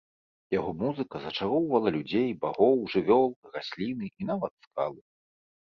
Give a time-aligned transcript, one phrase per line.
[0.59, 5.01] Яго музыка зачароўвала людзей, багоў, жывёл, расліны і нават скалы.